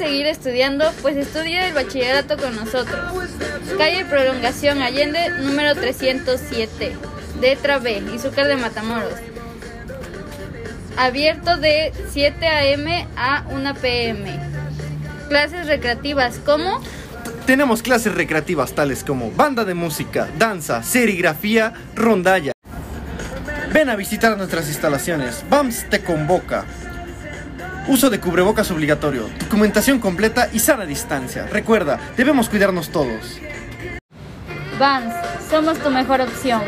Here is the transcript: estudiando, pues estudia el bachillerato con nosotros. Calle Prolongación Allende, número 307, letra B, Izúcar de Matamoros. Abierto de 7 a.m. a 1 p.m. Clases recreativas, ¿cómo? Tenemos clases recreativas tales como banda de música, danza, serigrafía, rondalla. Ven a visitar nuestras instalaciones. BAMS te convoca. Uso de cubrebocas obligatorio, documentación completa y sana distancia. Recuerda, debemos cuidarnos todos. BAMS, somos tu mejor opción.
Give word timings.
estudiando, 0.00 0.90
pues 1.02 1.16
estudia 1.16 1.68
el 1.68 1.74
bachillerato 1.74 2.36
con 2.36 2.56
nosotros. 2.56 2.98
Calle 3.76 4.04
Prolongación 4.06 4.82
Allende, 4.82 5.30
número 5.40 5.74
307, 5.74 6.96
letra 7.40 7.78
B, 7.78 8.02
Izúcar 8.14 8.46
de 8.46 8.56
Matamoros. 8.56 9.14
Abierto 10.96 11.56
de 11.56 11.92
7 12.10 12.46
a.m. 12.46 13.06
a 13.16 13.44
1 13.50 13.74
p.m. 13.74 14.40
Clases 15.28 15.66
recreativas, 15.66 16.38
¿cómo? 16.44 16.80
Tenemos 17.46 17.82
clases 17.82 18.14
recreativas 18.14 18.72
tales 18.72 19.04
como 19.04 19.30
banda 19.30 19.64
de 19.64 19.74
música, 19.74 20.28
danza, 20.38 20.82
serigrafía, 20.82 21.72
rondalla. 21.94 22.52
Ven 23.72 23.88
a 23.88 23.96
visitar 23.96 24.36
nuestras 24.36 24.68
instalaciones. 24.68 25.44
BAMS 25.48 25.88
te 25.88 26.00
convoca. 26.02 26.64
Uso 27.88 28.10
de 28.10 28.20
cubrebocas 28.20 28.70
obligatorio, 28.70 29.28
documentación 29.40 29.98
completa 29.98 30.48
y 30.52 30.60
sana 30.60 30.86
distancia. 30.86 31.46
Recuerda, 31.46 31.98
debemos 32.16 32.48
cuidarnos 32.48 32.90
todos. 32.90 33.40
BAMS, 34.78 35.14
somos 35.50 35.78
tu 35.78 35.90
mejor 35.90 36.20
opción. 36.20 36.62